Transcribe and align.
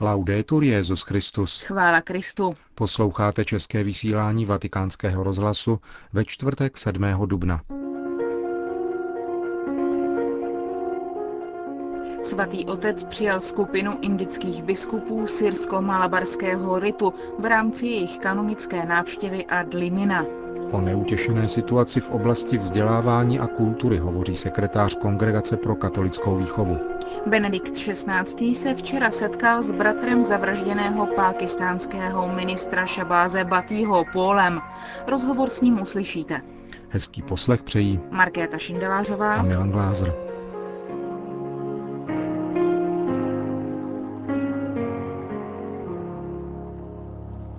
Laudetur 0.00 0.64
Jezus 0.64 1.02
Christus. 1.02 1.60
Chvála 1.60 2.00
Kristu. 2.00 2.54
Posloucháte 2.74 3.44
české 3.44 3.84
vysílání 3.84 4.46
Vatikánského 4.46 5.22
rozhlasu 5.22 5.80
ve 6.12 6.24
čtvrtek 6.24 6.78
7. 6.78 7.02
dubna. 7.26 7.60
Svatý 12.22 12.66
otec 12.66 13.04
přijal 13.04 13.40
skupinu 13.40 13.98
indických 14.00 14.62
biskupů 14.62 15.26
syrsko-malabarského 15.26 16.78
ritu 16.78 17.14
v 17.38 17.44
rámci 17.44 17.86
jejich 17.86 18.18
kanonické 18.18 18.86
návštěvy 18.86 19.46
ad 19.46 19.74
limina. 19.74 20.24
O 20.72 20.80
neutěšené 20.80 21.48
situaci 21.48 22.00
v 22.00 22.10
oblasti 22.10 22.58
vzdělávání 22.58 23.40
a 23.40 23.46
kultury 23.46 23.96
hovoří 23.98 24.36
sekretář 24.36 24.94
Kongregace 24.94 25.56
pro 25.56 25.74
katolickou 25.74 26.36
výchovu. 26.36 26.78
Benedikt 27.26 27.72
XVI. 27.72 28.54
se 28.54 28.74
včera 28.74 29.10
setkal 29.10 29.62
s 29.62 29.70
bratrem 29.72 30.22
zavražděného 30.24 31.06
pákistánského 31.06 32.28
ministra 32.28 32.86
Šabáze 32.86 33.44
Batýho 33.44 34.04
Pólem. 34.12 34.60
Rozhovor 35.06 35.50
s 35.50 35.60
ním 35.60 35.82
uslyšíte. 35.82 36.40
Hezký 36.88 37.22
poslech 37.22 37.62
přejí 37.62 38.00
Markéta 38.10 38.58
Šindelářová 38.58 39.34
a 39.34 39.42
Milan 39.42 39.70
Glázer. 39.70 40.14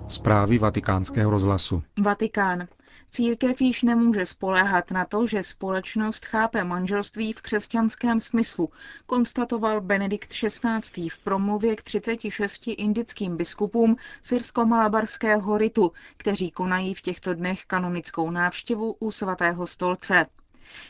Zprávy 0.08 0.58
vatikánského 0.58 1.30
rozhlasu. 1.30 1.82
Vatikán. 2.02 2.66
Církev 3.12 3.60
již 3.60 3.82
nemůže 3.82 4.26
spoléhat 4.26 4.90
na 4.90 5.04
to, 5.04 5.26
že 5.26 5.42
společnost 5.42 6.24
chápe 6.24 6.64
manželství 6.64 7.32
v 7.32 7.42
křesťanském 7.42 8.20
smyslu, 8.20 8.70
konstatoval 9.06 9.80
Benedikt 9.80 10.32
XVI. 10.32 11.08
v 11.10 11.18
promluvě 11.18 11.76
k 11.76 11.82
36 11.82 12.62
indickým 12.66 13.36
biskupům 13.36 13.96
syrsko-malabarského 14.22 15.58
ritu, 15.58 15.92
kteří 16.16 16.50
konají 16.50 16.94
v 16.94 17.00
těchto 17.00 17.34
dnech 17.34 17.64
kanonickou 17.64 18.30
návštěvu 18.30 18.96
u 19.00 19.10
svatého 19.10 19.66
stolce. 19.66 20.26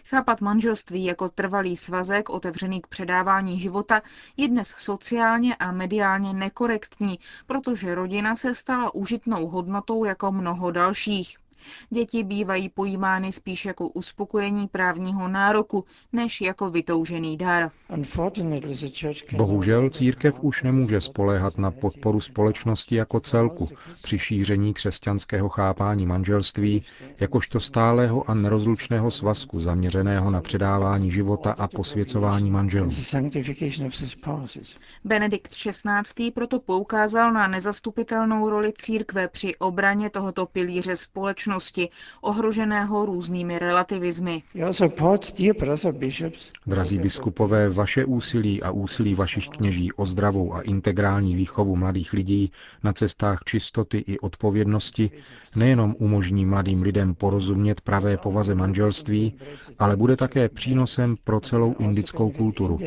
Chápat 0.05 0.41
manželství 0.41 1.05
jako 1.05 1.29
trvalý 1.29 1.77
svazek 1.77 2.31
otevřený 2.31 2.81
k 2.81 2.87
předávání 2.87 3.61
života 3.61 4.03
je 4.37 4.49
dnes 4.49 4.75
sociálně 4.79 5.57
a 5.57 5.73
mediálně 5.73 6.33
nekorektní, 6.33 7.19
protože 7.47 7.95
rodina 7.95 8.37
se 8.37 8.55
stala 8.55 8.95
užitnou 8.95 9.47
hodnotou 9.47 10.05
jako 10.05 10.33
mnoho 10.33 10.71
dalších. 10.71 11.37
Děti 11.91 12.25
bývají 12.25 12.69
pojímány 12.69 13.33
spíš 13.33 13.65
jako 13.65 13.89
uspokojení 13.89 14.69
právního 14.69 15.29
nároku, 15.29 15.85
než 16.13 16.41
jako 16.41 16.71
vytoužený 16.71 17.37
dar. 17.37 17.71
Bohužel 19.37 19.91
církev 19.91 20.41
už 20.41 20.63
nemůže 20.63 21.01
spoléhat 21.01 21.59
na 21.59 21.71
podporu 21.71 22.21
společnosti 22.21 22.95
jako 22.97 23.21
celku 23.21 23.69
při 24.03 24.19
šíření 24.19 24.75
křesťanského 24.75 25.49
chápání 25.49 26.07
manželství 26.07 26.83
jakožto 27.21 27.61
stálého 27.61 28.31
a 28.31 28.35
nerozlučného 28.35 29.11
svazku 29.11 29.61
zaměřeného 29.61 30.31
na 30.31 30.41
předávání 30.41 31.11
života 31.11 31.53
a 31.53 31.69
posvěcování 31.69 32.51
manželů. 32.51 32.91
Benedikt 35.05 35.51
XVI. 35.51 36.31
proto 36.35 36.61
poukázal 36.61 37.33
na 37.33 37.49
nezastupitelnou 37.49 38.51
roli 38.51 38.73
církve 38.79 39.29
při 39.29 39.57
obraně 39.57 40.11
tohoto 40.11 40.47
pilíře 40.47 40.97
společnosti 40.97 41.50
společnosti, 41.51 41.89
ohroženého 42.21 43.07
různými 43.07 43.59
relativizmy. 43.59 44.43
Drazí 46.67 46.99
biskupové, 46.99 47.69
vaše 47.69 48.05
úsilí 48.05 48.63
a 48.63 48.71
úsilí 48.71 49.15
vašich 49.15 49.49
kněží 49.49 49.93
o 49.93 50.05
zdravou 50.07 50.55
a 50.55 50.61
integrální 50.61 51.35
výchovu 51.35 51.77
mladých 51.77 52.13
lidí 52.13 52.53
na 52.85 52.93
cestách 52.93 53.39
čistoty 53.45 53.99
i 54.07 54.19
odpovědnosti 54.19 55.11
nejenom 55.57 55.95
umožní 55.99 56.47
mladým 56.47 56.83
lidem 56.83 57.15
porozumět 57.15 57.81
pravé 57.81 58.17
povaze 58.17 58.55
manželství, 58.55 59.35
ale 59.79 59.97
bude 59.97 60.17
také 60.17 60.49
přínosem 60.49 61.17
pro 61.25 61.41
celou 61.41 61.75
indickou 61.79 62.31
kulturu. 62.31 62.79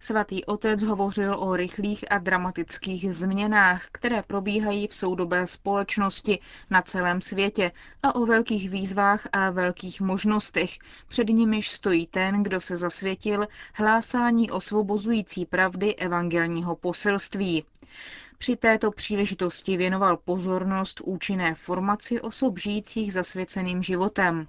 Svatý 0.00 0.44
otec 0.44 0.82
hovořil 0.82 1.34
o 1.38 1.56
rychlých 1.56 2.04
a 2.12 2.18
dramatických 2.18 3.14
změnách, 3.14 3.86
které 3.92 4.22
probíhají 4.22 4.86
v 4.88 4.94
soudobé 4.94 5.46
společnosti 5.46 6.38
na 6.70 6.82
celém 6.82 7.20
světě 7.20 7.72
a 8.02 8.14
o 8.14 8.26
velkých 8.26 8.70
výzvách 8.70 9.28
a 9.32 9.50
velkých 9.50 10.00
možnostech, 10.00 10.70
před 11.08 11.28
nimiž 11.28 11.70
stojí 11.70 12.06
ten, 12.06 12.42
kdo 12.42 12.60
se 12.60 12.76
zasvětil 12.76 13.46
hlásání 13.74 14.50
osvobozující 14.50 15.46
pravdy 15.46 15.94
evangelního 15.96 16.76
poselství. 16.76 17.64
Při 18.38 18.56
této 18.56 18.90
příležitosti 18.90 19.76
věnoval 19.76 20.16
pozornost 20.16 21.00
účinné 21.04 21.54
formaci 21.54 22.20
osob 22.20 22.58
žijících 22.58 23.12
zasvěceným 23.12 23.82
životem. 23.82 24.46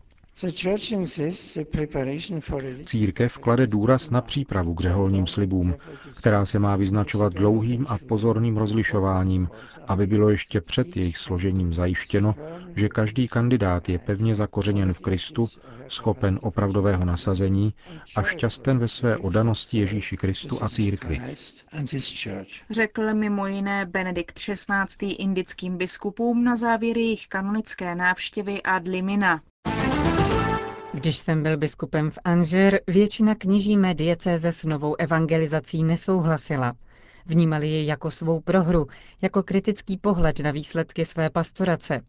Církev 2.85 3.37
klade 3.37 3.67
důraz 3.67 4.09
na 4.09 4.21
přípravu 4.21 4.73
k 4.73 4.81
řeholním 4.81 5.27
slibům, 5.27 5.75
která 6.19 6.45
se 6.45 6.59
má 6.59 6.75
vyznačovat 6.75 7.33
dlouhým 7.33 7.85
a 7.89 7.97
pozorným 7.97 8.57
rozlišováním, 8.57 9.49
aby 9.87 10.07
bylo 10.07 10.29
ještě 10.29 10.61
před 10.61 10.97
jejich 10.97 11.17
složením 11.17 11.73
zajištěno, 11.73 12.35
že 12.75 12.89
každý 12.89 13.27
kandidát 13.27 13.89
je 13.89 13.99
pevně 13.99 14.35
zakořeněn 14.35 14.93
v 14.93 14.99
Kristu, 14.99 15.47
schopen 15.87 16.39
opravdového 16.41 17.05
nasazení 17.05 17.73
a 18.15 18.23
šťasten 18.23 18.79
ve 18.79 18.87
své 18.87 19.17
odanosti 19.17 19.77
Ježíši 19.77 20.17
Kristu 20.17 20.63
a 20.63 20.69
církvi. 20.69 21.21
Řekl 22.69 23.13
mimo 23.13 23.47
jiné 23.47 23.85
Benedikt 23.85 24.39
XVI. 24.39 25.11
indickým 25.11 25.77
biskupům 25.77 26.43
na 26.43 26.55
závěr 26.55 26.97
jejich 26.97 27.27
kanonické 27.27 27.95
návštěvy 27.95 28.61
ad 28.63 28.87
limina. 28.87 29.41
Když 30.97 31.17
jsem 31.17 31.43
byl 31.43 31.57
biskupem 31.57 32.11
v 32.11 32.19
Anžer, 32.23 32.79
většina 32.87 33.35
kněží 33.35 33.77
mé 33.77 33.93
diecéze 33.93 34.51
s 34.51 34.63
novou 34.65 34.95
evangelizací 34.99 35.83
nesouhlasila. 35.83 36.73
Vnímali 37.25 37.67
ji 37.67 37.85
jako 37.87 38.11
svou 38.11 38.39
prohru, 38.39 38.87
jako 39.21 39.43
kritický 39.43 39.97
pohled 39.97 40.39
na 40.39 40.51
výsledky 40.51 41.05
své 41.05 41.29
pastorace, 41.29 42.01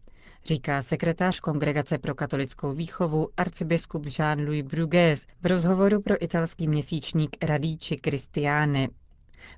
říká 0.45 0.81
sekretář 0.81 1.39
Kongregace 1.39 1.97
pro 1.97 2.15
katolickou 2.15 2.73
výchovu 2.73 3.29
arcibiskup 3.37 4.05
Jean-Louis 4.05 4.63
Bruges 4.63 5.25
v 5.41 5.45
rozhovoru 5.45 6.01
pro 6.01 6.23
italský 6.23 6.67
měsíčník 6.67 7.37
Radici 7.43 7.97
Christiane. 8.05 8.87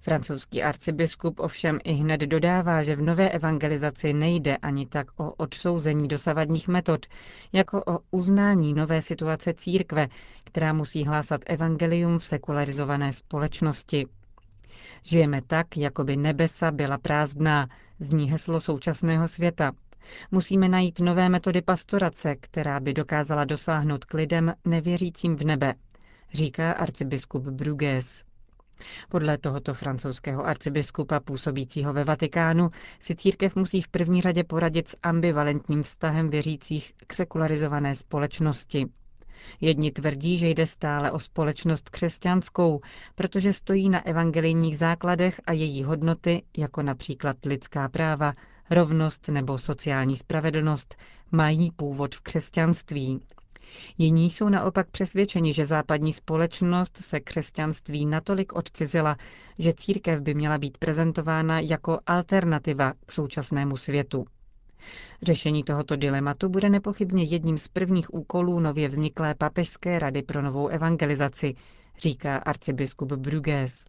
Francouzský 0.01 0.63
arcibiskup 0.63 1.39
ovšem 1.39 1.79
i 1.83 1.93
hned 1.93 2.21
dodává, 2.21 2.83
že 2.83 2.95
v 2.95 3.01
nové 3.01 3.29
evangelizaci 3.29 4.13
nejde 4.13 4.57
ani 4.57 4.85
tak 4.85 5.07
o 5.19 5.31
odsouzení 5.31 6.07
dosavadních 6.07 6.67
metod, 6.67 7.05
jako 7.53 7.83
o 7.87 7.99
uznání 8.11 8.73
nové 8.73 9.01
situace 9.01 9.53
církve, 9.53 10.07
která 10.43 10.73
musí 10.73 11.05
hlásat 11.05 11.41
evangelium 11.45 12.19
v 12.19 12.25
sekularizované 12.25 13.13
společnosti. 13.13 14.07
Žijeme 15.03 15.41
tak, 15.47 15.77
jako 15.77 16.03
by 16.03 16.17
nebesa 16.17 16.71
byla 16.71 16.97
prázdná, 16.97 17.67
zní 17.99 18.31
heslo 18.31 18.59
současného 18.59 19.27
světa. 19.27 19.71
Musíme 20.31 20.69
najít 20.69 20.99
nové 20.99 21.29
metody 21.29 21.61
pastorace, 21.61 22.35
která 22.35 22.79
by 22.79 22.93
dokázala 22.93 23.45
dosáhnout 23.45 24.05
k 24.05 24.13
lidem 24.13 24.53
nevěřícím 24.65 25.35
v 25.35 25.43
nebe, 25.43 25.73
říká 26.33 26.71
arcibiskup 26.71 27.43
Bruges. 27.43 28.23
Podle 29.09 29.37
tohoto 29.37 29.73
francouzského 29.73 30.45
arcibiskupa 30.45 31.19
působícího 31.19 31.93
ve 31.93 32.03
Vatikánu 32.03 32.69
si 32.99 33.15
církev 33.15 33.55
musí 33.55 33.81
v 33.81 33.87
první 33.87 34.21
řadě 34.21 34.43
poradit 34.43 34.87
s 34.87 34.97
ambivalentním 35.03 35.83
vztahem 35.83 36.29
věřících 36.29 36.93
k 37.07 37.13
sekularizované 37.13 37.95
společnosti. 37.95 38.85
Jedni 39.61 39.91
tvrdí, 39.91 40.37
že 40.37 40.49
jde 40.49 40.65
stále 40.65 41.11
o 41.11 41.19
společnost 41.19 41.89
křesťanskou, 41.89 42.81
protože 43.15 43.53
stojí 43.53 43.89
na 43.89 44.05
evangelijních 44.05 44.77
základech 44.77 45.41
a 45.45 45.51
její 45.51 45.83
hodnoty, 45.83 46.43
jako 46.57 46.81
například 46.81 47.37
lidská 47.45 47.89
práva, 47.89 48.33
rovnost 48.69 49.27
nebo 49.27 49.57
sociální 49.57 50.15
spravedlnost, 50.15 50.95
mají 51.31 51.71
původ 51.71 52.15
v 52.15 52.21
křesťanství. 52.21 53.19
Jiní 53.97 54.29
jsou 54.29 54.49
naopak 54.49 54.89
přesvědčeni, 54.89 55.53
že 55.53 55.65
západní 55.65 56.13
společnost 56.13 56.97
se 56.97 57.19
křesťanství 57.19 58.05
natolik 58.05 58.53
odcizila, 58.53 59.17
že 59.59 59.73
církev 59.73 60.21
by 60.21 60.33
měla 60.33 60.57
být 60.57 60.77
prezentována 60.77 61.59
jako 61.59 61.99
alternativa 62.05 62.93
k 63.05 63.11
současnému 63.11 63.77
světu. 63.77 64.25
Řešení 65.21 65.63
tohoto 65.63 65.95
dilematu 65.95 66.49
bude 66.49 66.69
nepochybně 66.69 67.23
jedním 67.23 67.57
z 67.57 67.67
prvních 67.67 68.13
úkolů 68.13 68.59
nově 68.59 68.89
vzniklé 68.89 69.35
papežské 69.35 69.99
rady 69.99 70.21
pro 70.21 70.41
novou 70.41 70.67
evangelizaci, 70.67 71.55
říká 71.97 72.37
arcibiskup 72.37 73.11
Bruges. 73.11 73.85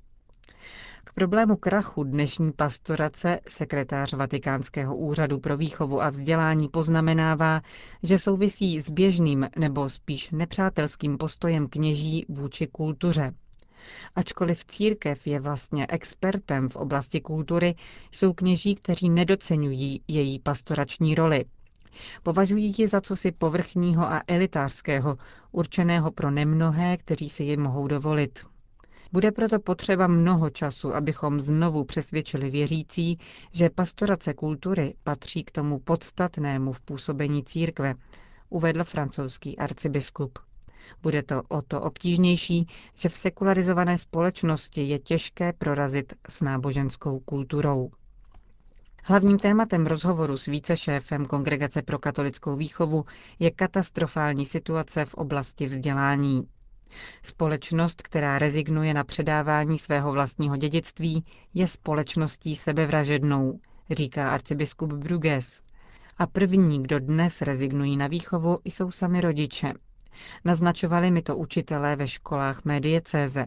Problému 1.14 1.56
krachu 1.56 2.04
dnešní 2.04 2.52
pastorace 2.52 3.40
sekretář 3.48 4.12
Vatikánského 4.12 4.96
úřadu 4.96 5.38
pro 5.38 5.56
výchovu 5.56 6.02
a 6.02 6.10
vzdělání 6.10 6.68
poznamenává, 6.68 7.60
že 8.02 8.18
souvisí 8.18 8.80
s 8.80 8.90
běžným 8.90 9.48
nebo 9.58 9.88
spíš 9.88 10.30
nepřátelským 10.30 11.18
postojem 11.18 11.68
kněží 11.68 12.26
vůči 12.28 12.66
kultuře. 12.66 13.32
Ačkoliv 14.14 14.64
církev 14.64 15.26
je 15.26 15.40
vlastně 15.40 15.86
expertem 15.88 16.68
v 16.68 16.76
oblasti 16.76 17.20
kultury, 17.20 17.74
jsou 18.12 18.32
kněží, 18.32 18.74
kteří 18.74 19.10
nedocenují 19.10 20.02
její 20.08 20.38
pastorační 20.38 21.14
roli. 21.14 21.44
Považují 22.22 22.74
ji 22.78 22.88
za 22.88 23.00
cosi 23.00 23.32
povrchního 23.32 24.12
a 24.12 24.22
elitářského, 24.26 25.16
určeného 25.52 26.10
pro 26.10 26.30
nemnohé, 26.30 26.96
kteří 26.96 27.28
si 27.28 27.42
ji 27.44 27.56
mohou 27.56 27.88
dovolit. 27.88 28.51
Bude 29.12 29.32
proto 29.32 29.58
potřeba 29.58 30.06
mnoho 30.06 30.50
času, 30.50 30.94
abychom 30.94 31.40
znovu 31.40 31.84
přesvědčili 31.84 32.50
věřící, 32.50 33.18
že 33.52 33.70
pastorace 33.70 34.34
kultury 34.34 34.94
patří 35.04 35.44
k 35.44 35.50
tomu 35.50 35.78
podstatnému 35.78 36.72
v 36.72 36.80
působení 36.80 37.44
církve, 37.44 37.94
uvedl 38.48 38.84
francouzský 38.84 39.58
arcibiskup. 39.58 40.38
Bude 41.02 41.22
to 41.22 41.42
o 41.48 41.62
to 41.62 41.80
obtížnější, 41.82 42.66
že 42.94 43.08
v 43.08 43.16
sekularizované 43.16 43.98
společnosti 43.98 44.82
je 44.82 44.98
těžké 44.98 45.52
prorazit 45.52 46.12
s 46.28 46.40
náboženskou 46.40 47.20
kulturou. 47.20 47.90
Hlavním 49.04 49.38
tématem 49.38 49.86
rozhovoru 49.86 50.36
s 50.36 50.46
vícešéfem 50.46 51.26
Kongregace 51.26 51.82
pro 51.82 51.98
katolickou 51.98 52.56
výchovu 52.56 53.04
je 53.38 53.50
katastrofální 53.50 54.46
situace 54.46 55.04
v 55.04 55.14
oblasti 55.14 55.66
vzdělání. 55.66 56.42
Společnost, 57.22 58.02
která 58.02 58.38
rezignuje 58.38 58.94
na 58.94 59.04
předávání 59.04 59.78
svého 59.78 60.12
vlastního 60.12 60.56
dědictví, 60.56 61.24
je 61.54 61.66
společností 61.66 62.56
sebevražednou, 62.56 63.60
říká 63.90 64.30
arcibiskup 64.30 64.92
Bruges. 64.92 65.60
A 66.18 66.26
první, 66.26 66.82
kdo 66.82 66.98
dnes 67.00 67.42
rezignují 67.42 67.96
na 67.96 68.06
výchovu, 68.06 68.58
jsou 68.64 68.90
sami 68.90 69.20
rodiče. 69.20 69.72
Naznačovali 70.44 71.10
mi 71.10 71.22
to 71.22 71.36
učitelé 71.36 71.96
ve 71.96 72.06
školách 72.06 72.64
mé 72.64 72.80
diecéze. 72.80 73.46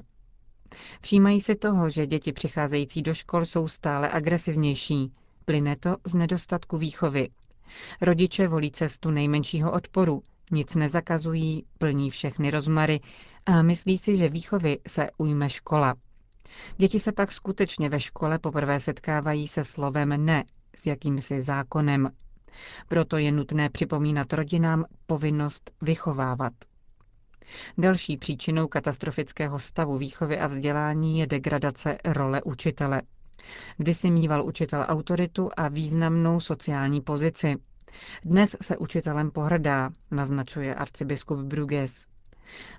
Všímají 1.02 1.42
si 1.42 1.56
toho, 1.56 1.90
že 1.90 2.08
děti 2.08 2.34
přicházející 2.34 3.02
do 3.02 3.14
škol 3.14 3.46
jsou 3.46 3.68
stále 3.68 4.10
agresivnější. 4.10 5.12
Plyne 5.46 5.76
to 5.76 5.98
z 6.06 6.16
nedostatku 6.16 6.78
výchovy. 6.78 7.30
Rodiče 8.02 8.48
volí 8.48 8.72
cestu 8.72 9.12
nejmenšího 9.12 9.72
odporu, 9.72 10.24
nic 10.52 10.76
nezakazují, 10.76 11.66
plní 11.78 12.10
všechny 12.10 12.52
rozmary 12.52 13.00
a 13.46 13.62
myslí 13.62 13.98
si, 13.98 14.18
že 14.18 14.30
výchovy 14.30 14.80
se 14.88 15.10
ujme 15.18 15.50
škola. 15.50 15.96
Děti 16.78 17.00
se 17.00 17.12
pak 17.12 17.32
skutečně 17.32 17.90
ve 17.90 18.00
škole 18.00 18.40
poprvé 18.40 18.80
setkávají 18.80 19.48
se 19.48 19.64
slovem 19.64 20.26
ne, 20.26 20.44
s 20.76 20.86
jakýmsi 20.86 21.42
zákonem. 21.42 22.10
Proto 22.88 23.18
je 23.18 23.32
nutné 23.32 23.70
připomínat 23.70 24.34
rodinám 24.34 24.86
povinnost 25.06 25.72
vychovávat. 25.82 26.54
Další 27.78 28.18
příčinou 28.18 28.68
katastrofického 28.68 29.60
stavu 29.60 29.98
výchovy 29.98 30.40
a 30.40 30.48
vzdělání 30.48 31.20
je 31.20 31.28
degradace 31.28 31.98
role 32.06 32.42
učitele. 32.44 33.02
Kdysi 33.78 34.12
mýval 34.12 34.46
učitel 34.46 34.86
autoritu 34.88 35.50
a 35.58 35.68
významnou 35.68 36.40
sociální 36.40 37.02
pozici. 37.02 37.56
Dnes 38.24 38.56
se 38.62 38.78
učitelem 38.78 39.32
pohrdá, 39.32 39.90
naznačuje 40.12 40.76
arcibiskup 40.76 41.40
Bruges. 41.40 42.06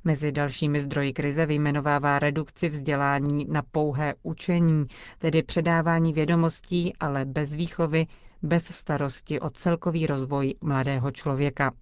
Mezi 0.05 0.33
dalšími 0.33 0.81
zdroji 0.81 1.13
krize 1.13 1.47
vyjmenovává 1.47 2.19
redukci 2.19 2.69
vzdělání 2.69 3.45
na 3.51 3.63
pouhé 3.63 4.15
učení, 4.23 4.87
tedy 5.19 5.43
předávání 5.43 6.13
vědomostí, 6.13 6.93
ale 7.01 7.25
bez 7.25 7.55
výchovy, 7.55 8.07
bez 8.43 8.65
starosti 8.65 9.41
o 9.41 9.51
celkový 9.51 10.07
rozvoj 10.07 10.55
mladého 10.61 11.11
člověka. 11.11 11.73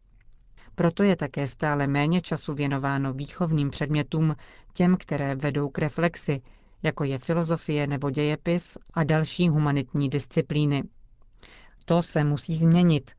Proto 0.75 1.03
je 1.03 1.17
také 1.17 1.47
stále 1.47 1.87
méně 1.87 2.21
času 2.21 2.55
věnováno 2.55 3.13
výchovným 3.13 3.71
předmětům, 3.71 4.37
těm, 4.73 4.97
které 4.97 5.35
vedou 5.35 5.69
k 5.69 5.79
reflexi, 5.79 6.43
jako 6.83 7.05
je 7.05 7.19
filozofie 7.19 7.87
nebo 7.87 8.11
dějepis 8.11 8.79
a 8.95 9.05
další 9.05 9.49
humanitní 9.49 10.09
disciplíny. 10.09 10.83
To 11.85 12.03
se 12.03 12.25
musí 12.25 12.57
změnit 12.57 13.11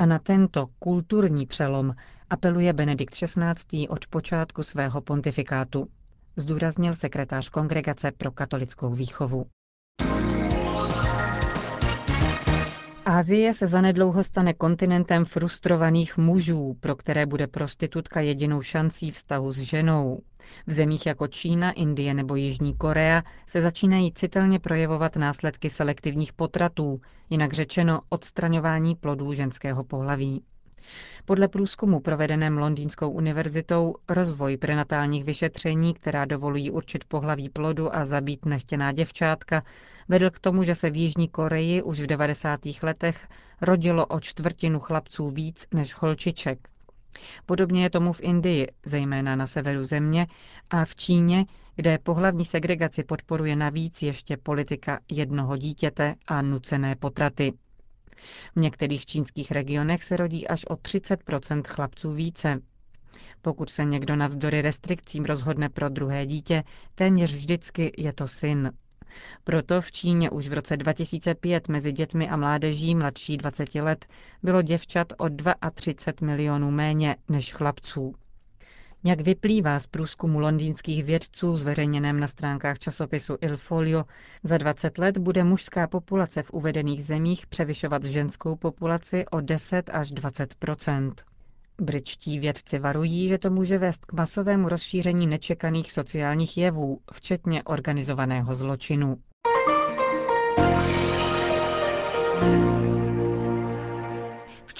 a 0.00 0.06
na 0.06 0.18
tento 0.18 0.66
kulturní 0.78 1.46
přelom 1.46 1.94
apeluje 2.30 2.72
Benedikt 2.72 3.14
XVI. 3.14 3.88
od 3.88 4.06
počátku 4.06 4.62
svého 4.62 5.00
pontifikátu, 5.00 5.88
zdůraznil 6.36 6.94
sekretář 6.94 7.48
Kongregace 7.48 8.10
pro 8.12 8.30
katolickou 8.30 8.90
výchovu. 8.90 9.46
Ázie 13.20 13.54
se 13.54 13.66
zanedlouho 13.66 14.22
stane 14.22 14.54
kontinentem 14.54 15.24
frustrovaných 15.24 16.18
mužů, 16.18 16.76
pro 16.80 16.96
které 16.96 17.26
bude 17.26 17.46
prostitutka 17.46 18.20
jedinou 18.20 18.62
šancí 18.62 19.10
vztahu 19.10 19.52
s 19.52 19.58
ženou. 19.58 20.20
V 20.66 20.72
zemích 20.72 21.06
jako 21.06 21.26
Čína, 21.28 21.72
Indie 21.72 22.14
nebo 22.14 22.36
Jižní 22.36 22.74
Korea 22.74 23.22
se 23.46 23.62
začínají 23.62 24.12
citelně 24.12 24.58
projevovat 24.58 25.16
následky 25.16 25.70
selektivních 25.70 26.32
potratů, 26.32 27.00
jinak 27.30 27.52
řečeno 27.52 28.00
odstraňování 28.08 28.94
plodů 28.96 29.32
ženského 29.34 29.84
pohlaví. 29.84 30.42
Podle 31.24 31.48
průzkumu 31.48 32.00
provedeném 32.00 32.58
Londýnskou 32.58 33.10
univerzitou 33.10 33.94
rozvoj 34.08 34.56
prenatálních 34.56 35.24
vyšetření, 35.24 35.94
která 35.94 36.24
dovolují 36.24 36.70
určit 36.70 37.04
pohlaví 37.04 37.48
plodu 37.48 37.96
a 37.96 38.04
zabít 38.04 38.46
nechtěná 38.46 38.92
děvčátka, 38.92 39.62
vedl 40.08 40.30
k 40.30 40.38
tomu, 40.38 40.64
že 40.64 40.74
se 40.74 40.90
v 40.90 40.96
Jižní 40.96 41.28
Koreji 41.28 41.82
už 41.82 42.00
v 42.00 42.06
90. 42.06 42.60
letech 42.82 43.28
rodilo 43.60 44.06
o 44.06 44.20
čtvrtinu 44.20 44.80
chlapců 44.80 45.30
víc 45.30 45.66
než 45.74 45.94
holčiček. 45.94 46.68
Podobně 47.46 47.82
je 47.82 47.90
tomu 47.90 48.12
v 48.12 48.20
Indii, 48.20 48.66
zejména 48.86 49.36
na 49.36 49.46
severu 49.46 49.84
země, 49.84 50.26
a 50.70 50.84
v 50.84 50.94
Číně, 50.94 51.44
kde 51.76 51.98
pohlavní 51.98 52.44
segregaci 52.44 53.04
podporuje 53.04 53.56
navíc 53.56 54.02
ještě 54.02 54.36
politika 54.36 55.00
jednoho 55.10 55.56
dítěte 55.56 56.14
a 56.28 56.42
nucené 56.42 56.96
potraty. 56.96 57.52
V 58.56 58.60
některých 58.60 59.06
čínských 59.06 59.50
regionech 59.50 60.04
se 60.04 60.16
rodí 60.16 60.48
až 60.48 60.64
o 60.64 60.76
30 60.76 61.20
chlapců 61.66 62.12
více. 62.12 62.60
Pokud 63.42 63.70
se 63.70 63.84
někdo 63.84 64.16
navzdory 64.16 64.62
restrikcím 64.62 65.24
rozhodne 65.24 65.68
pro 65.68 65.88
druhé 65.88 66.26
dítě, 66.26 66.64
téměř 66.94 67.32
vždycky 67.34 67.92
je 67.96 68.12
to 68.12 68.28
syn. 68.28 68.72
Proto 69.44 69.80
v 69.80 69.92
Číně 69.92 70.30
už 70.30 70.48
v 70.48 70.52
roce 70.52 70.76
2005 70.76 71.68
mezi 71.68 71.92
dětmi 71.92 72.28
a 72.28 72.36
mládeží 72.36 72.94
mladší 72.94 73.36
20 73.36 73.74
let 73.74 74.06
bylo 74.42 74.62
děvčat 74.62 75.12
o 75.18 75.26
32 75.74 76.26
milionů 76.26 76.70
méně 76.70 77.16
než 77.28 77.52
chlapců. 77.52 78.14
Jak 79.04 79.20
vyplývá 79.20 79.78
z 79.80 79.86
průzkumu 79.86 80.40
londýnských 80.40 81.04
vědců 81.04 81.56
zveřejněném 81.56 82.20
na 82.20 82.26
stránkách 82.26 82.78
časopisu 82.78 83.36
Il 83.40 83.56
Folio, 83.56 84.04
za 84.42 84.58
20 84.58 84.98
let 84.98 85.18
bude 85.18 85.44
mužská 85.44 85.86
populace 85.86 86.42
v 86.42 86.50
uvedených 86.50 87.04
zemích 87.04 87.46
převyšovat 87.46 88.04
ženskou 88.04 88.56
populaci 88.56 89.24
o 89.30 89.40
10 89.40 89.90
až 89.92 90.12
20% 90.12 91.12
Britští 91.80 92.38
vědci 92.38 92.78
varují, 92.78 93.28
že 93.28 93.38
to 93.38 93.50
může 93.50 93.78
vést 93.78 94.04
k 94.04 94.12
masovému 94.12 94.68
rozšíření 94.68 95.26
nečekaných 95.26 95.92
sociálních 95.92 96.58
jevů, 96.58 97.00
včetně 97.12 97.62
organizovaného 97.62 98.54
zločinu. 98.54 99.16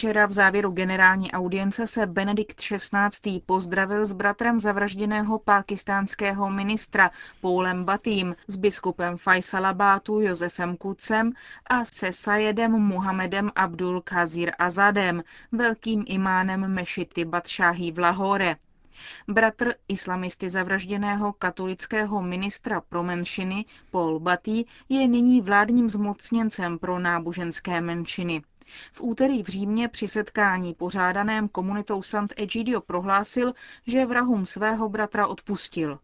Včera 0.00 0.26
v 0.26 0.33
závěru 0.33 0.71
generální 0.71 1.33
audience 1.33 1.87
se 1.87 2.07
Benedikt 2.07 2.61
XVI. 2.61 3.40
pozdravil 3.47 4.07
s 4.07 4.12
bratrem 4.12 4.59
zavražděného 4.59 5.38
pákistánského 5.38 6.50
ministra 6.50 7.11
Paulem 7.40 7.85
Batým, 7.85 8.37
s 8.47 8.57
biskupem 8.57 9.16
Faisalabátu 9.16 10.21
Josefem 10.21 10.76
Kucem 10.76 11.33
a 11.66 11.85
se 11.85 12.12
Sajedem 12.12 12.73
Muhammedem 12.73 13.50
Abdul 13.57 14.00
Kazir 14.00 14.52
Azadem, 14.59 15.23
velkým 15.52 16.04
imánem 16.07 16.75
mešity 16.75 17.25
Batšáhí 17.25 17.92
v 17.92 17.99
Lahore. 17.99 18.57
Bratr 19.28 19.75
islamisty 19.88 20.50
zavražděného 20.50 21.33
katolického 21.33 22.23
ministra 22.23 22.80
pro 22.80 23.02
menšiny 23.02 23.64
Paul 23.90 24.21
Batý 24.21 24.64
je 24.88 25.09
nyní 25.09 25.40
vládním 25.40 25.90
zmocněncem 25.90 26.78
pro 26.78 26.99
náboženské 26.99 27.80
menšiny. 27.80 28.42
V 28.92 29.00
úterý 29.00 29.42
v 29.42 29.48
Římě 29.48 29.88
při 29.88 30.08
setkání 30.08 30.74
pořádaném 30.74 31.48
komunitou 31.48 32.02
Sant'Egidio 32.02 32.80
prohlásil, 32.80 33.52
že 33.86 34.06
vrahům 34.06 34.46
svého 34.46 34.88
bratra 34.88 35.26
odpustil. 35.26 35.98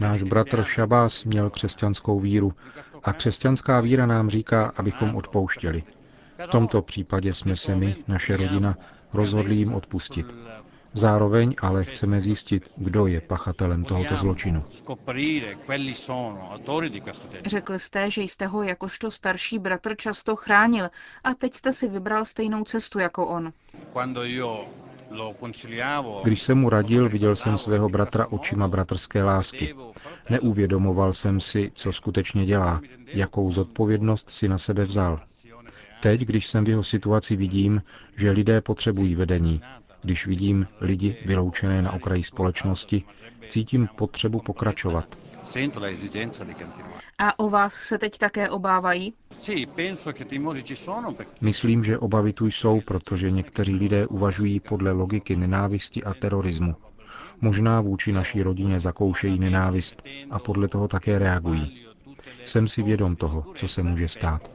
Náš 0.00 0.22
bratr 0.22 0.62
Šabás 0.64 1.24
měl 1.24 1.50
křesťanskou 1.50 2.20
víru 2.20 2.52
a 3.02 3.12
křesťanská 3.12 3.80
víra 3.80 4.06
nám 4.06 4.30
říká, 4.30 4.72
abychom 4.76 5.16
odpouštěli. 5.16 5.82
V 6.46 6.50
tomto 6.50 6.82
případě 6.82 7.34
jsme 7.34 7.56
se 7.56 7.76
my, 7.76 7.96
naše 8.08 8.36
rodina, 8.36 8.76
rozhodli 9.12 9.54
jim 9.54 9.74
odpustit. 9.74 10.26
Zároveň 10.92 11.54
ale 11.62 11.84
chceme 11.84 12.20
zjistit, 12.20 12.70
kdo 12.76 13.06
je 13.06 13.20
pachatelem 13.20 13.84
tohoto 13.84 14.16
zločinu. 14.16 14.64
Řekl 17.46 17.78
jste, 17.78 18.10
že 18.10 18.22
jste 18.22 18.46
ho 18.46 18.62
jakožto 18.62 19.10
starší 19.10 19.58
bratr 19.58 19.96
často 19.96 20.36
chránil 20.36 20.90
a 21.24 21.34
teď 21.34 21.54
jste 21.54 21.72
si 21.72 21.88
vybral 21.88 22.24
stejnou 22.24 22.64
cestu 22.64 22.98
jako 22.98 23.26
on. 23.26 23.52
Když 26.22 26.42
jsem 26.42 26.58
mu 26.58 26.68
radil, 26.68 27.08
viděl 27.08 27.36
jsem 27.36 27.58
svého 27.58 27.88
bratra 27.88 28.26
očima 28.26 28.68
bratrské 28.68 29.22
lásky. 29.22 29.74
Neuvědomoval 30.30 31.12
jsem 31.12 31.40
si, 31.40 31.72
co 31.74 31.92
skutečně 31.92 32.46
dělá, 32.46 32.80
jakou 33.06 33.50
zodpovědnost 33.50 34.30
si 34.30 34.48
na 34.48 34.58
sebe 34.58 34.82
vzal. 34.84 35.20
Teď, 36.02 36.20
když 36.20 36.46
jsem 36.46 36.64
v 36.64 36.68
jeho 36.68 36.82
situaci, 36.82 37.36
vidím, 37.36 37.82
že 38.16 38.30
lidé 38.30 38.60
potřebují 38.60 39.14
vedení. 39.14 39.60
Když 40.02 40.26
vidím 40.26 40.66
lidi 40.80 41.16
vyloučené 41.26 41.82
na 41.82 41.92
okraji 41.92 42.22
společnosti, 42.22 43.04
cítím 43.48 43.88
potřebu 43.96 44.40
pokračovat. 44.40 45.18
A 47.18 47.38
o 47.38 47.50
vás 47.50 47.74
se 47.74 47.98
teď 47.98 48.18
také 48.18 48.50
obávají? 48.50 49.14
Myslím, 51.40 51.84
že 51.84 51.98
obavy 51.98 52.32
tu 52.32 52.46
jsou, 52.46 52.80
protože 52.80 53.30
někteří 53.30 53.74
lidé 53.74 54.06
uvažují 54.06 54.60
podle 54.60 54.92
logiky 54.92 55.36
nenávisti 55.36 56.04
a 56.04 56.14
terorismu. 56.14 56.76
Možná 57.40 57.80
vůči 57.80 58.12
naší 58.12 58.42
rodině 58.42 58.80
zakoušejí 58.80 59.38
nenávist 59.38 60.02
a 60.30 60.38
podle 60.38 60.68
toho 60.68 60.88
také 60.88 61.18
reagují. 61.18 61.89
Jsem 62.44 62.68
si 62.68 62.82
vědom 62.82 63.16
toho, 63.16 63.44
co 63.54 63.68
se 63.68 63.82
může 63.82 64.08
stát. 64.08 64.50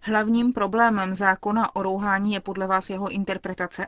Hlavním 0.00 0.52
problémem 0.52 1.14
zákona 1.14 1.76
o 1.76 1.82
rouhání 1.82 2.32
je 2.32 2.40
podle 2.40 2.66
vás 2.66 2.90
jeho 2.90 3.10
interpretace. 3.10 3.86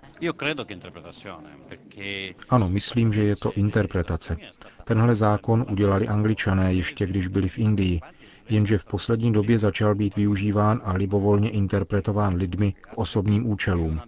Ano, 2.49 2.69
myslím, 2.69 3.13
že 3.13 3.23
je 3.23 3.37
to 3.37 3.53
interpretace. 3.53 4.37
Tenhle 4.85 5.15
zákon 5.15 5.67
udělali 5.71 6.09
angličané 6.09 6.75
ještě 6.75 7.07
když 7.07 7.29
byli 7.29 7.49
v 7.49 7.59
Indii, 7.59 8.01
jenže 8.49 8.79
v 8.79 8.85
poslední 8.85 9.33
době 9.33 9.59
začal 9.59 9.95
být 9.95 10.17
využíván 10.17 10.81
a 10.85 10.93
libovolně 10.93 11.51
interpretován 11.51 12.35
lidmi 12.35 12.73
k 12.73 12.99
osobním 12.99 13.51
účelům. 13.51 14.01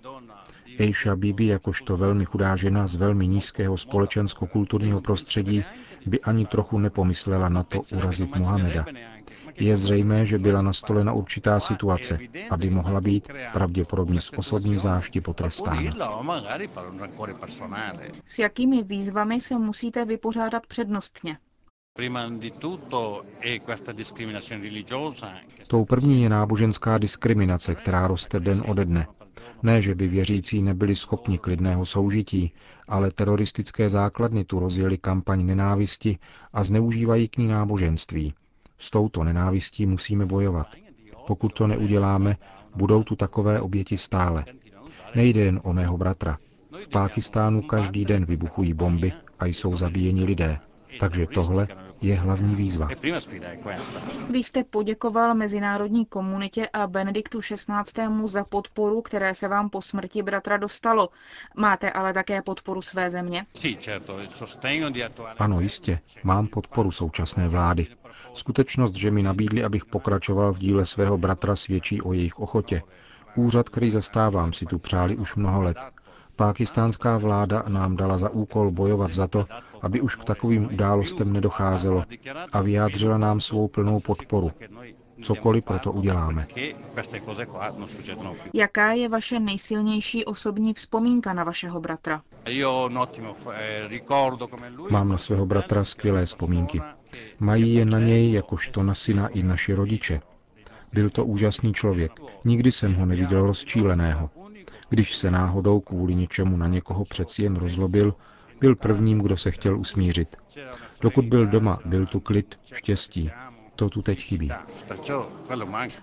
Eisha 0.79 1.17
Bibi, 1.17 1.47
jakožto 1.47 1.97
velmi 1.97 2.25
chudá 2.25 2.57
žena 2.57 2.87
z 2.87 2.97
velmi 2.97 3.27
nízkého 3.27 3.77
společensko-kulturního 3.77 5.01
prostředí, 5.01 5.65
by 6.07 6.21
ani 6.21 6.47
trochu 6.47 6.79
nepomyslela 6.79 7.49
na 7.49 7.63
to 7.63 7.81
urazit 7.97 8.37
Mohameda. 8.37 8.85
Je 9.57 9.77
zřejmé, 9.77 10.27
že 10.27 10.39
byla 10.39 10.63
nastolena 10.63 11.13
určitá 11.13 11.61
situace, 11.61 12.19
aby 12.51 12.71
mohla 12.71 13.01
být 13.01 13.29
pravděpodobně 13.53 14.21
z 14.21 14.33
osobní 14.37 14.79
zášti 14.79 15.21
potrestána. 15.21 15.93
S 18.27 18.39
jakými 18.39 18.83
výzvami 18.83 19.41
se 19.41 19.59
musíte 19.59 20.05
vypořádat 20.05 20.67
přednostně? 20.67 21.39
Tou 25.69 25.85
první 25.85 26.23
je 26.23 26.29
náboženská 26.29 26.99
diskriminace, 26.99 27.75
která 27.75 28.07
roste 28.07 28.41
den 28.41 28.63
ode 28.67 28.85
dne. 28.85 29.07
Ne, 29.63 29.83
že 29.83 29.95
by 29.95 30.09
věřící 30.09 30.63
nebyli 30.63 30.95
schopni 30.95 31.39
klidného 31.39 31.87
soužití, 31.87 32.53
ale 32.89 33.11
teroristické 33.11 33.91
základny 33.91 34.45
tu 34.45 34.59
rozjeli 34.59 34.99
kampaň 34.99 35.47
nenávisti 35.47 36.19
a 36.53 36.63
zneužívají 36.63 37.29
k 37.29 37.37
ní 37.37 37.49
náboženství. 37.49 38.35
S 38.79 38.91
touto 38.91 39.25
nenávistí 39.25 39.87
musíme 39.87 40.27
bojovat. 40.27 40.67
Pokud 41.27 41.49
to 41.55 41.67
neuděláme, 41.67 42.37
budou 42.77 43.03
tu 43.03 43.17
takové 43.17 43.61
oběti 43.61 43.99
stále. 43.99 44.45
Nejde 45.15 45.41
jen 45.41 45.61
o 45.65 45.73
mého 45.73 45.99
bratra. 45.99 46.39
V 46.85 46.89
Pákistánu 46.89 47.63
každý 47.63 48.05
den 48.05 48.25
vybuchují 48.25 48.75
bomby 48.75 49.13
a 49.39 49.47
jsou 49.47 49.77
zabíjeni 49.77 50.25
lidé. 50.25 50.59
Takže 51.01 51.27
tohle 51.27 51.69
je 52.01 52.15
hlavní 52.15 52.55
výzva. 52.55 52.89
Vy 54.31 54.39
jste 54.39 54.65
poděkoval 54.65 55.35
mezinárodní 55.35 56.07
komunitě 56.07 56.69
a 56.73 56.87
Benediktu 56.87 57.41
XVI. 57.41 57.65
za 58.25 58.45
podporu, 58.45 59.03
které 59.03 59.35
se 59.35 59.49
vám 59.49 59.71
po 59.71 59.83
smrti 59.83 60.23
bratra 60.23 60.57
dostalo. 60.57 61.09
Máte 61.57 61.91
ale 61.91 62.13
také 62.13 62.43
podporu 62.43 62.83
své 62.83 63.11
země? 63.11 63.47
Ano, 65.39 65.61
jistě. 65.61 65.99
Mám 66.23 66.47
podporu 66.47 66.91
současné 66.91 67.49
vlády. 67.49 67.87
Skutečnost, 68.33 68.95
že 68.95 69.11
mi 69.11 69.23
nabídli, 69.23 69.65
abych 69.65 69.85
pokračoval 69.85 70.53
v 70.53 70.59
díle 70.59 70.87
svého 70.87 71.19
bratra, 71.19 71.57
svědčí 71.57 72.03
o 72.03 72.13
jejich 72.13 72.39
ochotě. 72.39 72.83
Úřad, 73.37 73.69
který 73.69 73.91
zastávám, 73.91 74.53
si 74.53 74.67
tu 74.67 74.79
přáli 74.79 75.17
už 75.17 75.37
mnoho 75.37 75.63
let. 75.63 75.77
Pákistánská 76.39 77.19
vláda 77.19 77.65
nám 77.69 77.97
dala 77.97 78.19
za 78.19 78.31
úkol 78.31 78.71
bojovat 78.71 79.13
za 79.13 79.27
to, 79.27 79.47
aby 79.83 80.01
už 80.01 80.17
k 80.17 80.25
takovým 80.25 80.65
událostem 80.75 81.33
nedocházelo 81.33 82.05
a 82.53 82.61
vyjádřila 82.61 83.19
nám 83.19 83.41
svou 83.41 83.69
plnou 83.69 84.01
podporu. 84.01 84.53
Cokoliv 85.23 85.65
proto 85.65 85.93
uděláme. 85.93 86.47
Jaká 88.55 88.93
je 88.93 89.09
vaše 89.09 89.41
nejsilnější 89.41 90.25
osobní 90.25 90.75
vzpomínka 90.75 91.33
na 91.33 91.45
vašeho 91.45 91.81
bratra? 91.81 92.23
Mám 94.91 95.09
na 95.09 95.19
svého 95.19 95.47
bratra 95.47 95.85
skvělé 95.85 96.27
vzpomínky. 96.27 96.81
Mají 97.39 97.75
je 97.75 97.85
na 97.85 97.99
něj 97.99 98.33
jakožto 98.33 98.83
na 98.83 98.95
syna 98.95 99.29
i 99.29 99.43
naši 99.43 99.75
rodiče. 99.75 100.21
Byl 100.93 101.11
to 101.11 101.25
úžasný 101.25 101.73
člověk. 101.73 102.13
Nikdy 102.45 102.73
jsem 102.73 102.95
ho 102.95 103.07
neviděl 103.07 103.47
rozčíleného. 103.47 104.31
Když 104.89 105.17
se 105.17 105.31
náhodou 105.31 105.81
kvůli 105.81 106.15
něčemu 106.15 106.57
na 106.57 106.67
někoho 106.67 107.05
přeci 107.05 107.43
jen 107.43 107.57
rozlobil, 107.57 108.15
byl 108.61 108.77
prvním, 108.77 109.19
kdo 109.19 109.37
se 109.37 109.51
chtěl 109.51 109.79
usmířit. 109.79 110.37
Dokud 111.03 111.25
byl 111.25 111.47
doma, 111.47 111.79
byl 111.85 112.07
tu 112.07 112.21
klid, 112.21 112.59
štěstí. 112.75 113.31
To 113.77 113.89
tu 113.89 114.03
teď 114.03 114.19
chybí. 114.23 114.51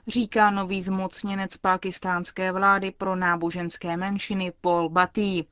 Říká 0.07 0.49
nový 0.49 0.81
zmocněnec 0.81 1.57
pakistánské 1.57 2.51
vlády 2.51 2.91
pro 2.91 3.15
náboženské 3.15 3.97
menšiny 3.97 4.53
Paul 4.61 4.89
Batý. 4.89 5.43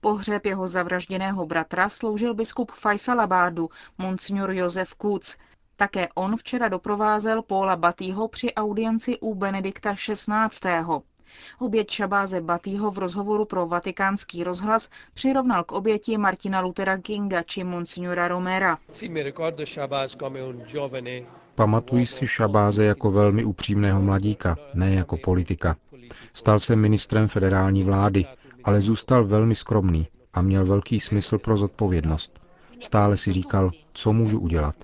Pohřeb 0.00 0.46
jeho 0.46 0.68
zavražděného 0.68 1.46
bratra 1.46 1.88
sloužil 1.88 2.34
biskup 2.34 2.70
Faisalabádu, 2.70 3.70
monsignor 3.98 4.50
Josef 4.50 4.94
Kuc. 4.94 5.36
Také 5.76 6.08
on 6.14 6.36
včera 6.36 6.68
doprovázel 6.68 7.42
Paula 7.42 7.76
Batýho 7.76 8.28
při 8.28 8.54
audienci 8.54 9.18
u 9.20 9.34
Benedikta 9.34 9.94
XVI. 9.94 11.02
Oběť 11.58 11.90
Šabáze 11.90 12.40
Batýho 12.40 12.90
v 12.90 12.98
rozhovoru 12.98 13.44
pro 13.44 13.66
vatikánský 13.66 14.44
rozhlas 14.44 14.88
přirovnal 15.14 15.64
k 15.64 15.72
oběti 15.72 16.18
Martina 16.18 16.60
Luthera 16.60 16.98
Kinga 16.98 17.42
či 17.42 17.64
Monsignora 17.64 18.28
Romera. 18.28 18.78
Pamatuji 21.54 22.06
si 22.06 22.26
Šabáze 22.26 22.84
jako 22.84 23.10
velmi 23.10 23.44
upřímného 23.44 24.02
mladíka, 24.02 24.56
ne 24.74 24.94
jako 24.94 25.16
politika. 25.16 25.76
Stal 26.32 26.58
se 26.60 26.76
ministrem 26.76 27.28
federální 27.28 27.84
vlády, 27.84 28.26
ale 28.64 28.80
zůstal 28.80 29.24
velmi 29.24 29.54
skromný 29.54 30.08
a 30.34 30.42
měl 30.42 30.66
velký 30.66 31.00
smysl 31.00 31.38
pro 31.38 31.56
zodpovědnost. 31.56 32.46
Stále 32.80 33.16
si 33.16 33.32
říkal, 33.32 33.70
co 33.92 34.12
můžu 34.12 34.40
udělat. 34.40 34.74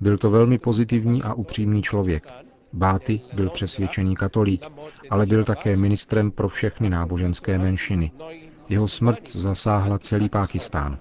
Byl 0.00 0.18
to 0.18 0.30
velmi 0.30 0.58
pozitivní 0.58 1.22
a 1.22 1.34
upřímný 1.34 1.82
člověk. 1.82 2.24
Báty 2.72 3.20
byl 3.32 3.50
přesvědčený 3.50 4.16
katolík, 4.16 4.66
ale 5.10 5.26
byl 5.26 5.44
také 5.44 5.76
ministrem 5.76 6.30
pro 6.30 6.48
všechny 6.48 6.90
náboženské 6.90 7.58
menšiny. 7.58 8.12
Jeho 8.68 8.88
smrt 8.88 9.30
zasáhla 9.32 9.98
celý 9.98 10.28
Pákistán. 10.28 10.98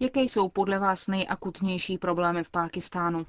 Jaké 0.00 0.20
jsou 0.20 0.48
podle 0.48 0.78
vás 0.78 1.08
nejakutnější 1.08 1.98
problémy 1.98 2.44
v 2.44 2.50
Pákistánu? 2.50 3.26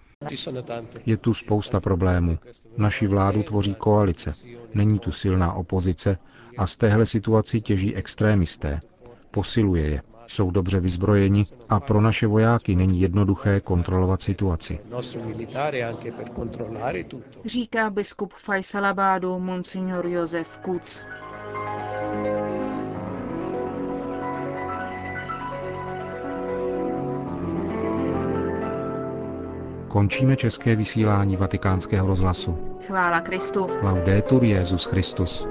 Je 1.06 1.18
tu 1.18 1.34
spousta 1.34 1.80
problémů. 1.80 2.40
Naši 2.78 3.08
vládu 3.08 3.44
tvoří 3.44 3.76
koalice. 3.76 4.34
Není 4.74 5.00
tu 5.00 5.12
silná 5.12 5.54
opozice 5.54 6.18
a 6.58 6.68
z 6.68 6.78
téhle 6.78 7.06
situaci 7.06 7.62
těží 7.62 7.96
extrémisté. 7.96 8.82
Posiluje 9.32 9.90
je 9.90 10.02
jsou 10.28 10.52
dobře 10.52 10.80
vyzbrojeni 10.80 11.46
a 11.70 11.80
pro 11.80 12.02
naše 12.02 12.28
vojáky 12.28 12.76
není 12.76 13.02
jednoduché 13.02 13.60
kontrolovat 13.60 14.22
situaci. 14.22 14.80
Říká 17.46 17.90
biskup 17.90 18.34
Faisalabádu 18.34 19.40
monsignor 19.40 20.08
Josef 20.08 20.58
Kuc. 20.58 21.06
Končíme 29.88 30.36
české 30.36 30.76
vysílání 30.76 31.38
vatikánského 31.38 32.08
rozhlasu. 32.08 32.58
Chvála 32.88 33.22
Kristu. 33.22 33.68
Laudetur 33.82 34.44
Jezus 34.44 34.86
Christus. 34.86 35.48